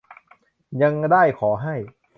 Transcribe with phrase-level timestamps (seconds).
[0.83, 1.75] ยังได้ขอให้